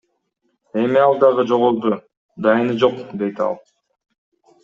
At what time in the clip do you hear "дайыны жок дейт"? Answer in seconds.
2.47-3.43